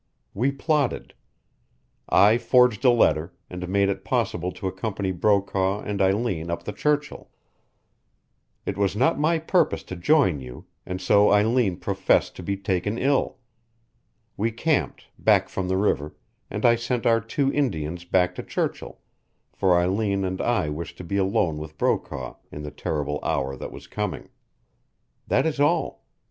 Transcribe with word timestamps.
We 0.33 0.51
plotted. 0.51 1.13
I 2.09 2.39
forged 2.39 2.83
a 2.83 2.89
letter, 2.89 3.33
and 3.51 3.69
made 3.69 3.87
it 3.87 4.03
possible 4.03 4.51
to 4.53 4.65
accompany 4.65 5.11
Brokaw 5.11 5.81
and 5.83 6.01
Eileen 6.01 6.49
up 6.49 6.63
the 6.63 6.71
Churchill. 6.73 7.29
It 8.65 8.79
was 8.79 8.95
not 8.95 9.19
my 9.19 9.37
purpose 9.37 9.83
to 9.83 9.95
join 9.95 10.39
you, 10.39 10.65
and 10.87 10.99
so 10.99 11.31
Eileen 11.31 11.77
professed 11.77 12.35
to 12.37 12.41
be 12.41 12.57
taken 12.57 12.97
ill. 12.97 13.37
We 14.37 14.51
camped, 14.51 15.05
back 15.19 15.49
from 15.49 15.67
the 15.67 15.77
river, 15.77 16.15
and 16.49 16.65
I 16.65 16.77
sent 16.77 17.05
our 17.05 17.21
two 17.21 17.53
Indians 17.53 18.03
back 18.03 18.33
to 18.33 18.41
Churchill, 18.41 18.97
for 19.53 19.77
Eileen 19.77 20.25
and 20.25 20.41
I 20.41 20.67
wished 20.69 20.97
to 20.97 21.03
be 21.03 21.17
alone 21.17 21.59
with 21.59 21.77
Brokaw 21.77 22.37
in 22.51 22.63
the 22.63 22.71
terrible 22.71 23.19
hour 23.21 23.55
that 23.55 23.71
was 23.71 23.85
coming. 23.85 24.29
That 25.27 25.45
is 25.45 25.59
all. 25.59 26.01